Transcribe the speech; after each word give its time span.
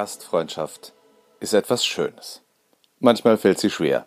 Gastfreundschaft 0.00 0.94
ist 1.40 1.52
etwas 1.52 1.84
Schönes. 1.84 2.40
Manchmal 3.00 3.36
fällt 3.36 3.60
sie 3.60 3.68
schwer. 3.68 4.06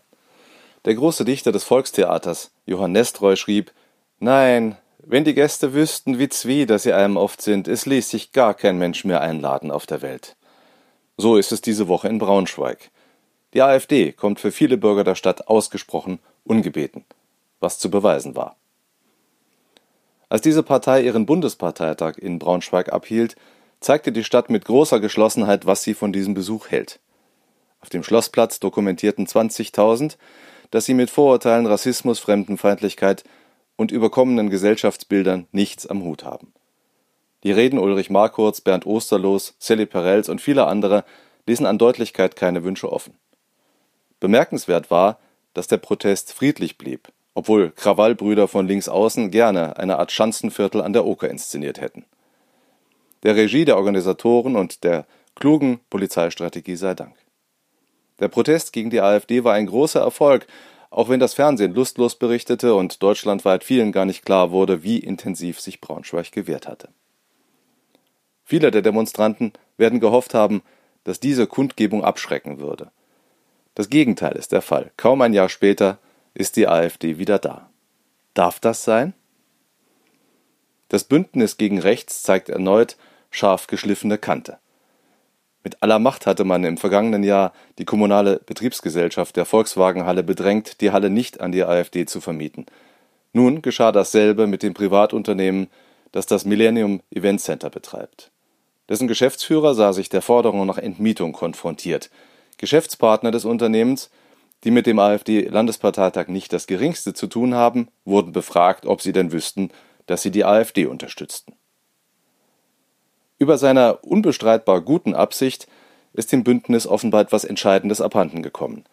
Der 0.85 0.95
große 0.95 1.23
Dichter 1.23 1.51
des 1.51 1.65
Volkstheaters, 1.65 2.49
Johann 2.65 2.93
Nestreu, 2.93 3.35
schrieb: 3.35 3.71
Nein, 4.17 4.75
wenn 4.97 5.23
die 5.23 5.35
Gäste 5.35 5.75
wüssten, 5.75 6.17
wie 6.17 6.29
zwider 6.29 6.79
sie 6.79 6.93
einem 6.93 7.15
oft 7.15 7.43
sind, 7.43 7.67
es 7.67 7.85
ließ 7.85 8.09
sich 8.09 8.31
gar 8.31 8.55
kein 8.55 8.79
Mensch 8.79 9.05
mehr 9.05 9.21
einladen 9.21 9.69
auf 9.69 9.85
der 9.85 10.01
Welt. 10.01 10.35
So 11.15 11.37
ist 11.37 11.51
es 11.51 11.61
diese 11.61 11.87
Woche 11.87 12.07
in 12.07 12.17
Braunschweig. 12.17 12.89
Die 13.53 13.61
AfD 13.61 14.13
kommt 14.13 14.39
für 14.39 14.51
viele 14.51 14.77
Bürger 14.77 15.03
der 15.03 15.13
Stadt 15.13 15.47
ausgesprochen 15.47 16.17
ungebeten, 16.43 17.05
was 17.59 17.77
zu 17.77 17.91
beweisen 17.91 18.35
war. 18.35 18.55
Als 20.27 20.41
diese 20.41 20.63
Partei 20.63 21.03
ihren 21.03 21.27
Bundesparteitag 21.27 22.17
in 22.17 22.39
Braunschweig 22.39 22.91
abhielt, 22.91 23.35
zeigte 23.83 24.11
die 24.11 24.23
Stadt 24.23 24.49
mit 24.49 24.65
großer 24.65 24.99
Geschlossenheit, 24.99 25.65
was 25.65 25.83
sie 25.83 25.93
von 25.93 26.13
diesem 26.13 26.33
Besuch 26.33 26.69
hält. 26.69 26.99
Auf 27.81 27.89
dem 27.89 28.03
Schlossplatz 28.03 28.59
dokumentierten 28.59 29.27
20.000, 29.27 30.17
dass 30.71 30.85
sie 30.85 30.93
mit 30.93 31.09
Vorurteilen, 31.09 31.65
Rassismus, 31.65 32.19
Fremdenfeindlichkeit 32.19 33.23
und 33.75 33.91
überkommenen 33.91 34.49
Gesellschaftsbildern 34.49 35.47
nichts 35.51 35.85
am 35.85 36.03
Hut 36.03 36.23
haben. 36.23 36.53
Die 37.43 37.51
Reden 37.51 37.77
Ulrich 37.77 38.09
Markurz, 38.09 38.61
Bernd 38.61 38.85
Osterlos, 38.85 39.55
Sally 39.59 39.85
Perels 39.85 40.29
und 40.29 40.39
viele 40.39 40.65
andere 40.67 41.03
ließen 41.45 41.65
an 41.65 41.77
Deutlichkeit 41.77 42.35
keine 42.35 42.63
Wünsche 42.63 42.91
offen. 42.91 43.15
Bemerkenswert 44.19 44.89
war, 44.89 45.19
dass 45.53 45.67
der 45.67 45.77
Protest 45.77 46.31
friedlich 46.31 46.77
blieb 46.77 47.11
obwohl 47.33 47.71
Krawallbrüder 47.71 48.47
von 48.47 48.67
links 48.67 48.87
außen 48.87 49.31
gerne 49.31 49.77
eine 49.77 49.97
Art 49.97 50.11
Schanzenviertel 50.11 50.81
an 50.81 50.93
der 50.93 51.05
Oker 51.05 51.29
inszeniert 51.29 51.81
hätten. 51.81 52.05
Der 53.23 53.35
Regie 53.35 53.65
der 53.65 53.77
Organisatoren 53.77 54.55
und 54.55 54.83
der 54.83 55.05
klugen 55.35 55.79
Polizeistrategie 55.89 56.75
sei 56.75 56.93
Dank. 56.93 57.15
Der 58.19 58.27
Protest 58.27 58.73
gegen 58.73 58.89
die 58.89 59.01
AfD 59.01 59.43
war 59.43 59.53
ein 59.53 59.65
großer 59.65 60.01
Erfolg, 60.01 60.45
auch 60.89 61.09
wenn 61.09 61.19
das 61.19 61.33
Fernsehen 61.33 61.73
lustlos 61.73 62.15
berichtete 62.15 62.75
und 62.75 63.01
deutschlandweit 63.01 63.63
vielen 63.63 63.91
gar 63.91 64.05
nicht 64.05 64.23
klar 64.25 64.51
wurde, 64.51 64.83
wie 64.83 64.99
intensiv 64.99 65.59
sich 65.59 65.81
Braunschweig 65.81 66.31
gewehrt 66.31 66.67
hatte. 66.67 66.89
Viele 68.43 68.69
der 68.69 68.81
Demonstranten 68.81 69.53
werden 69.77 69.99
gehofft 69.99 70.33
haben, 70.33 70.61
dass 71.03 71.19
diese 71.19 71.47
Kundgebung 71.47 72.03
abschrecken 72.03 72.59
würde. 72.59 72.91
Das 73.73 73.89
Gegenteil 73.89 74.33
ist 74.33 74.51
der 74.51 74.61
Fall. 74.61 74.91
Kaum 74.97 75.21
ein 75.21 75.33
Jahr 75.33 75.49
später 75.49 75.97
ist 76.33 76.57
die 76.57 76.67
AfD 76.67 77.17
wieder 77.17 77.39
da. 77.39 77.69
Darf 78.33 78.59
das 78.59 78.83
sein? 78.83 79.13
Das 80.89 81.05
Bündnis 81.05 81.57
gegen 81.57 81.79
Rechts 81.79 82.21
zeigt 82.21 82.49
erneut 82.49 82.97
scharf 83.33 83.67
geschliffene 83.67 84.17
Kante. 84.17 84.57
Mit 85.63 85.81
aller 85.81 85.99
Macht 85.99 86.25
hatte 86.25 86.43
man 86.43 86.63
im 86.63 86.77
vergangenen 86.77 87.23
Jahr 87.23 87.53
die 87.77 87.85
kommunale 87.85 88.39
Betriebsgesellschaft 88.45 89.35
der 89.35 89.45
Volkswagenhalle 89.45 90.23
bedrängt, 90.23 90.81
die 90.81 90.91
Halle 90.91 91.09
nicht 91.09 91.41
an 91.41 91.51
die 91.51 91.63
AfD 91.63 92.05
zu 92.05 92.21
vermieten. 92.21 92.65
Nun 93.33 93.61
geschah 93.61 93.91
dasselbe 93.91 94.47
mit 94.47 94.63
dem 94.63 94.73
Privatunternehmen, 94.73 95.67
das 96.11 96.25
das 96.25 96.45
Millennium 96.45 97.01
Event 97.11 97.41
Center 97.41 97.69
betreibt. 97.69 98.31
Dessen 98.89 99.07
Geschäftsführer 99.07 99.73
sah 99.73 99.93
sich 99.93 100.09
der 100.09 100.21
Forderung 100.21 100.65
nach 100.65 100.77
Entmietung 100.77 101.33
konfrontiert. 101.33 102.09
Geschäftspartner 102.57 103.31
des 103.31 103.45
Unternehmens 103.45 104.09
die 104.63 104.71
mit 104.71 104.87
dem 104.87 104.99
AfD-Landesparteitag 104.99 106.27
nicht 106.27 106.53
das 106.53 106.67
geringste 106.67 107.13
zu 107.13 107.27
tun 107.27 107.53
haben, 107.53 107.89
wurden 108.05 108.31
befragt, 108.31 108.85
ob 108.85 109.01
sie 109.01 109.11
denn 109.11 109.31
wüssten, 109.31 109.69
dass 110.05 110.21
sie 110.21 110.31
die 110.31 110.45
AfD 110.45 110.85
unterstützten. 110.85 111.53
Über 113.43 113.57
seiner 113.57 114.05
unbestreitbar 114.05 114.79
guten 114.79 115.13
Absicht 115.13 115.67
ist 116.13 116.31
dem 116.31 116.45
Bündnis 116.45 116.87
offenbar 116.87 117.19
etwas 117.19 117.43
Entscheidendes 117.43 117.99
abhanden 117.99 118.41
gekommen: 118.41 118.85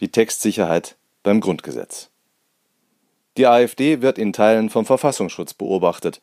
die 0.00 0.10
Textsicherheit 0.10 0.96
beim 1.22 1.40
Grundgesetz. 1.40 2.10
Die 3.38 3.46
AfD 3.46 4.02
wird 4.02 4.18
in 4.18 4.34
Teilen 4.34 4.68
vom 4.68 4.84
Verfassungsschutz 4.84 5.54
beobachtet. 5.54 6.20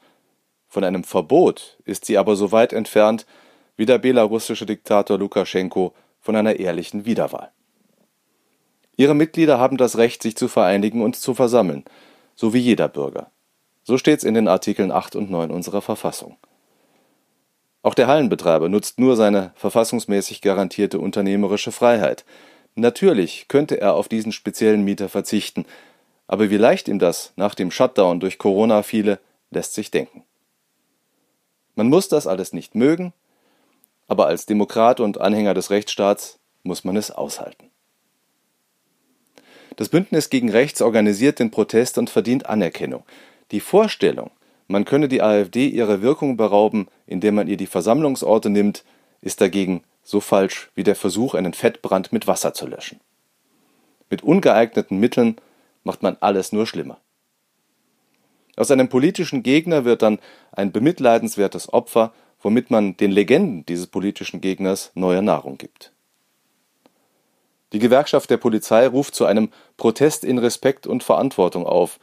Von 0.67 0.83
einem 0.83 1.03
Verbot 1.03 1.79
ist 1.83 2.05
sie 2.05 2.19
aber 2.19 2.35
so 2.35 2.51
weit 2.51 2.73
entfernt 2.73 3.25
wie 3.75 3.87
der 3.87 3.97
belarussische 3.97 4.67
Diktator 4.67 5.17
Lukaschenko 5.17 5.95
von 6.19 6.35
einer 6.35 6.57
ehrlichen 6.57 7.05
Wiederwahl. 7.05 7.51
Ihre 8.97 9.15
Mitglieder 9.15 9.57
haben 9.57 9.77
das 9.77 9.97
Recht, 9.97 10.21
sich 10.21 10.37
zu 10.37 10.47
vereinigen 10.47 11.01
und 11.01 11.15
zu 11.15 11.33
versammeln, 11.33 11.85
so 12.35 12.53
wie 12.53 12.59
jeder 12.59 12.87
Bürger. 12.87 13.31
So 13.83 13.97
steht's 13.97 14.23
in 14.23 14.35
den 14.35 14.47
Artikeln 14.47 14.91
8 14.91 15.15
und 15.15 15.31
9 15.31 15.49
unserer 15.49 15.81
Verfassung. 15.81 16.37
Auch 17.83 17.93
der 17.93 18.07
Hallenbetreiber 18.07 18.69
nutzt 18.69 18.97
nur 18.97 19.17
seine 19.17 19.51
verfassungsmäßig 19.55 20.41
garantierte 20.41 20.99
unternehmerische 20.99 21.73
Freiheit. 21.73 22.23
Natürlich 22.75 23.47
könnte 23.49 23.79
er 23.79 23.93
auf 23.93 24.07
diesen 24.07 24.31
speziellen 24.31 24.83
Mieter 24.83 25.09
verzichten, 25.09 25.65
aber 26.25 26.49
wie 26.49 26.57
leicht 26.57 26.87
ihm 26.87 26.97
das 26.97 27.33
nach 27.35 27.53
dem 27.53 27.69
Shutdown 27.69 28.21
durch 28.21 28.37
Corona 28.37 28.81
fiele, 28.83 29.19
lässt 29.51 29.73
sich 29.73 29.91
denken. 29.91 30.23
Man 31.75 31.89
muss 31.89 32.07
das 32.07 32.25
alles 32.25 32.53
nicht 32.53 32.73
mögen, 32.73 33.13
aber 34.07 34.27
als 34.27 34.45
Demokrat 34.45 35.01
und 35.01 35.19
Anhänger 35.19 35.53
des 35.53 35.69
Rechtsstaats 35.69 36.39
muss 36.63 36.85
man 36.85 36.95
es 36.95 37.11
aushalten. 37.11 37.69
Das 39.75 39.89
Bündnis 39.89 40.29
gegen 40.29 40.49
Rechts 40.49 40.81
organisiert 40.81 41.39
den 41.39 41.51
Protest 41.51 41.97
und 41.97 42.09
verdient 42.09 42.45
Anerkennung. 42.45 43.03
Die 43.51 43.59
Vorstellung, 43.59 44.31
man 44.67 44.85
könne 44.85 45.07
die 45.07 45.21
AfD 45.21 45.67
ihrer 45.67 46.01
Wirkung 46.01 46.37
berauben, 46.37 46.87
indem 47.05 47.35
man 47.35 47.47
ihr 47.47 47.57
die 47.57 47.67
Versammlungsorte 47.67 48.49
nimmt, 48.49 48.83
ist 49.21 49.41
dagegen 49.41 49.83
so 50.03 50.19
falsch 50.19 50.69
wie 50.75 50.83
der 50.83 50.95
Versuch, 50.95 51.33
einen 51.33 51.53
Fettbrand 51.53 52.11
mit 52.11 52.27
Wasser 52.27 52.53
zu 52.53 52.67
löschen. 52.67 52.99
Mit 54.09 54.21
ungeeigneten 54.21 54.99
Mitteln 54.99 55.37
macht 55.83 56.03
man 56.03 56.17
alles 56.19 56.51
nur 56.51 56.67
schlimmer. 56.67 56.99
Aus 58.55 58.69
einem 58.69 58.89
politischen 58.89 59.41
Gegner 59.41 59.85
wird 59.85 60.01
dann 60.01 60.19
ein 60.51 60.71
bemitleidenswertes 60.71 61.73
Opfer, 61.73 62.13
womit 62.41 62.69
man 62.69 62.95
den 62.97 63.11
Legenden 63.11 63.65
dieses 63.65 63.87
politischen 63.87 64.41
Gegners 64.41 64.91
neue 64.93 65.23
Nahrung 65.23 65.57
gibt. 65.57 65.91
Die 67.71 67.79
Gewerkschaft 67.79 68.29
der 68.29 68.37
Polizei 68.37 68.85
ruft 68.85 69.15
zu 69.15 69.25
einem 69.25 69.49
Protest 69.77 70.23
in 70.23 70.37
Respekt 70.37 70.85
und 70.85 71.03
Verantwortung 71.03 71.65
auf, 71.65 71.99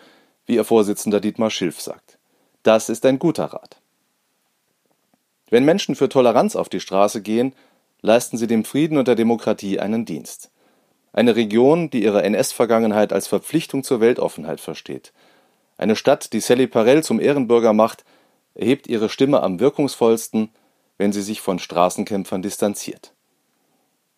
wie 0.46 0.56
ihr 0.56 0.64
Vorsitzender 0.64 1.20
Dietmar 1.20 1.50
Schilf 1.50 1.80
sagt. 1.80 2.18
Das 2.62 2.90
ist 2.90 3.06
ein 3.06 3.18
guter 3.18 3.46
Rat. 3.46 3.80
Wenn 5.48 5.64
Menschen 5.64 5.94
für 5.94 6.08
Toleranz 6.08 6.56
auf 6.56 6.68
die 6.68 6.80
Straße 6.80 7.22
gehen, 7.22 7.54
leisten 8.02 8.36
sie 8.36 8.46
dem 8.46 8.64
Frieden 8.64 8.98
und 8.98 9.08
der 9.08 9.14
Demokratie 9.14 9.80
einen 9.80 10.04
Dienst. 10.04 10.50
Eine 11.12 11.36
Region, 11.36 11.90
die 11.90 12.04
ihre 12.04 12.22
NS-Vergangenheit 12.22 13.12
als 13.12 13.26
Verpflichtung 13.26 13.82
zur 13.82 14.00
Weltoffenheit 14.00 14.60
versteht. 14.60 15.12
Eine 15.76 15.96
Stadt, 15.96 16.32
die 16.32 16.40
Sally 16.40 16.66
Parell 16.66 17.02
zum 17.02 17.18
Ehrenbürger 17.18 17.72
macht, 17.72 18.04
erhebt 18.54 18.86
ihre 18.86 19.08
Stimme 19.08 19.42
am 19.42 19.58
wirkungsvollsten, 19.58 20.50
wenn 20.98 21.12
sie 21.12 21.22
sich 21.22 21.40
von 21.40 21.58
Straßenkämpfern 21.58 22.42
distanziert. 22.42 23.14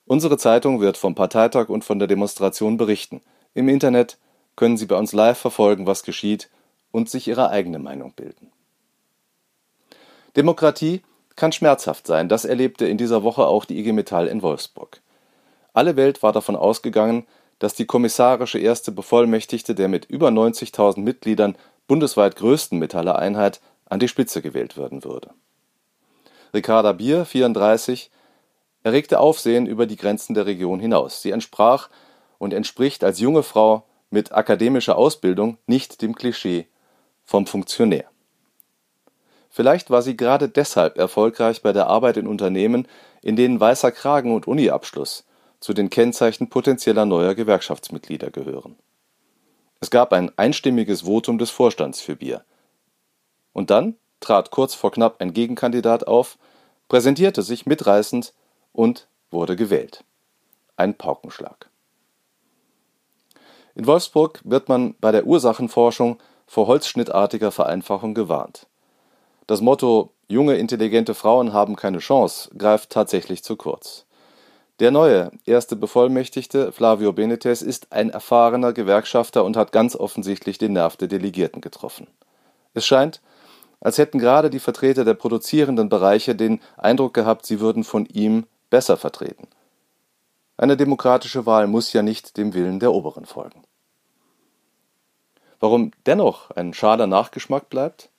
Unsere 0.04 0.36
Zeitung 0.36 0.80
wird 0.80 0.96
vom 0.96 1.14
Parteitag 1.14 1.68
und 1.68 1.84
von 1.84 2.00
der 2.00 2.08
Demonstration 2.08 2.76
berichten. 2.76 3.22
Im 3.54 3.68
Internet 3.68 4.18
können 4.56 4.76
Sie 4.76 4.86
bei 4.86 4.96
uns 4.96 5.12
live 5.12 5.38
verfolgen, 5.38 5.86
was 5.86 6.02
geschieht 6.02 6.50
und 6.92 7.10
sich 7.10 7.26
Ihre 7.26 7.50
eigene 7.50 7.80
Meinung 7.80 8.12
bilden. 8.12 8.52
Demokratie 10.36 11.02
kann 11.34 11.52
schmerzhaft 11.52 12.06
sein, 12.06 12.28
das 12.28 12.44
erlebte 12.44 12.86
in 12.86 12.98
dieser 12.98 13.22
Woche 13.22 13.46
auch 13.46 13.64
die 13.64 13.78
IG 13.78 13.92
Metall 13.92 14.28
in 14.28 14.42
Wolfsburg. 14.42 15.00
Alle 15.72 15.96
Welt 15.96 16.22
war 16.22 16.32
davon 16.32 16.54
ausgegangen, 16.56 17.26
dass 17.58 17.74
die 17.74 17.86
kommissarische 17.86 18.58
erste 18.58 18.92
Bevollmächtigte 18.92 19.74
der 19.74 19.88
mit 19.88 20.04
über 20.06 20.28
90.000 20.28 21.00
Mitgliedern 21.00 21.56
bundesweit 21.86 22.36
größten 22.36 22.78
Metallereinheit 22.78 23.60
an 23.86 24.00
die 24.00 24.08
Spitze 24.08 24.42
gewählt 24.42 24.76
werden 24.76 25.04
würde. 25.04 25.30
Ricarda 26.54 26.92
Bier, 26.92 27.24
34, 27.24 28.10
erregte 28.82 29.20
Aufsehen 29.20 29.66
über 29.66 29.86
die 29.86 29.96
Grenzen 29.96 30.34
der 30.34 30.46
Region 30.46 30.80
hinaus. 30.80 31.22
Sie 31.22 31.30
entsprach 31.30 31.88
und 32.38 32.52
entspricht 32.52 33.04
als 33.04 33.20
junge 33.20 33.42
Frau 33.42 33.84
mit 34.10 34.32
akademischer 34.32 34.96
Ausbildung 34.96 35.56
nicht 35.66 36.02
dem 36.02 36.14
Klischee 36.14 36.66
vom 37.32 37.46
Funktionär. 37.46 38.04
Vielleicht 39.48 39.88
war 39.88 40.02
sie 40.02 40.18
gerade 40.18 40.50
deshalb 40.50 40.98
erfolgreich 40.98 41.62
bei 41.62 41.72
der 41.72 41.86
Arbeit 41.86 42.18
in 42.18 42.26
Unternehmen, 42.26 42.86
in 43.22 43.36
denen 43.36 43.58
weißer 43.58 43.90
Kragen 43.90 44.34
und 44.34 44.46
Uniabschluss 44.46 45.24
zu 45.58 45.72
den 45.72 45.88
Kennzeichen 45.88 46.50
potenzieller 46.50 47.06
neuer 47.06 47.34
Gewerkschaftsmitglieder 47.34 48.30
gehören. 48.30 48.76
Es 49.80 49.88
gab 49.88 50.12
ein 50.12 50.30
einstimmiges 50.36 51.06
Votum 51.06 51.38
des 51.38 51.48
Vorstands 51.48 52.02
für 52.02 52.16
Bier. 52.16 52.44
Und 53.54 53.70
dann 53.70 53.96
trat 54.20 54.50
kurz 54.50 54.74
vor 54.74 54.92
knapp 54.92 55.22
ein 55.22 55.32
Gegenkandidat 55.32 56.06
auf, 56.06 56.36
präsentierte 56.88 57.42
sich 57.42 57.64
mitreißend 57.64 58.34
und 58.74 59.08
wurde 59.30 59.56
gewählt. 59.56 60.04
Ein 60.76 60.98
Paukenschlag. 60.98 61.70
In 63.74 63.86
Wolfsburg 63.86 64.42
wird 64.44 64.68
man 64.68 64.94
bei 65.00 65.12
der 65.12 65.24
Ursachenforschung 65.24 66.18
vor 66.46 66.66
holzschnittartiger 66.66 67.50
Vereinfachung 67.50 68.14
gewarnt. 68.14 68.66
Das 69.46 69.60
Motto 69.60 70.12
junge, 70.28 70.56
intelligente 70.56 71.14
Frauen 71.14 71.52
haben 71.52 71.76
keine 71.76 71.98
Chance, 71.98 72.50
greift 72.56 72.90
tatsächlich 72.90 73.42
zu 73.42 73.56
kurz. 73.56 74.06
Der 74.80 74.90
neue 74.90 75.30
erste 75.44 75.76
Bevollmächtigte, 75.76 76.72
Flavio 76.72 77.12
Benitez, 77.12 77.62
ist 77.62 77.92
ein 77.92 78.10
erfahrener 78.10 78.72
Gewerkschafter 78.72 79.44
und 79.44 79.56
hat 79.56 79.70
ganz 79.70 79.94
offensichtlich 79.94 80.58
den 80.58 80.72
Nerv 80.72 80.96
der 80.96 81.08
Delegierten 81.08 81.60
getroffen. 81.60 82.06
Es 82.74 82.86
scheint, 82.86 83.20
als 83.80 83.98
hätten 83.98 84.18
gerade 84.18 84.48
die 84.48 84.60
Vertreter 84.60 85.04
der 85.04 85.14
produzierenden 85.14 85.88
Bereiche 85.88 86.34
den 86.34 86.60
Eindruck 86.76 87.14
gehabt, 87.14 87.46
sie 87.46 87.60
würden 87.60 87.84
von 87.84 88.06
ihm 88.06 88.46
besser 88.70 88.96
vertreten. 88.96 89.48
Eine 90.56 90.76
demokratische 90.76 91.46
Wahl 91.46 91.66
muss 91.66 91.92
ja 91.92 92.02
nicht 92.02 92.36
dem 92.36 92.54
Willen 92.54 92.80
der 92.80 92.92
Oberen 92.92 93.26
folgen. 93.26 93.62
Warum 95.62 95.92
dennoch 96.06 96.50
ein 96.50 96.74
schader 96.74 97.06
Nachgeschmack 97.06 97.70
bleibt? 97.70 98.10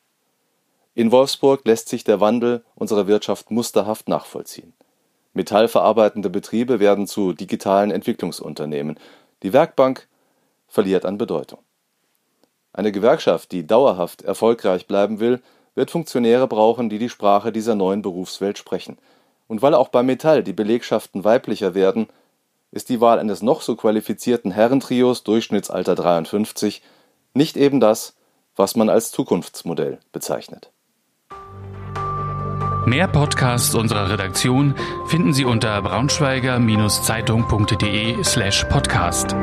In 0.95 1.11
Wolfsburg 1.11 1.65
lässt 1.65 1.89
sich 1.89 2.05
der 2.05 2.21
Wandel 2.21 2.63
unserer 2.73 3.05
Wirtschaft 3.05 3.51
musterhaft 3.51 4.07
nachvollziehen. 4.07 4.71
Metallverarbeitende 5.33 6.29
Betriebe 6.29 6.79
werden 6.79 7.05
zu 7.05 7.33
digitalen 7.33 7.91
Entwicklungsunternehmen. 7.91 8.97
Die 9.41 9.51
Werkbank 9.51 10.07
verliert 10.69 11.03
an 11.03 11.17
Bedeutung. 11.17 11.59
Eine 12.71 12.93
Gewerkschaft, 12.93 13.51
die 13.51 13.67
dauerhaft 13.67 14.21
erfolgreich 14.21 14.87
bleiben 14.87 15.19
will, 15.19 15.41
wird 15.75 15.91
Funktionäre 15.91 16.47
brauchen, 16.47 16.89
die 16.89 16.97
die 16.97 17.09
Sprache 17.09 17.51
dieser 17.51 17.75
neuen 17.75 18.01
Berufswelt 18.01 18.57
sprechen. 18.57 18.97
Und 19.49 19.61
weil 19.61 19.73
auch 19.73 19.89
bei 19.89 20.01
Metall 20.01 20.43
die 20.43 20.53
Belegschaften 20.53 21.25
weiblicher 21.25 21.75
werden, 21.75 22.07
ist 22.71 22.87
die 22.87 23.01
Wahl 23.01 23.19
eines 23.19 23.41
noch 23.41 23.61
so 23.61 23.75
qualifizierten 23.75 24.51
Herrentrios 24.51 25.25
Durchschnittsalter 25.25 25.95
53 25.95 26.81
nicht 27.33 27.57
eben 27.57 27.79
das, 27.79 28.15
was 28.55 28.75
man 28.75 28.89
als 28.89 29.11
Zukunftsmodell 29.11 29.99
bezeichnet. 30.11 30.71
Mehr 32.85 33.07
Podcasts 33.07 33.73
unserer 33.75 34.09
Redaktion 34.09 34.75
finden 35.07 35.33
Sie 35.33 35.45
unter 35.45 35.81
braunschweiger-zeitung.de 35.81 38.21
slash 38.23 38.65
podcast. 38.65 39.33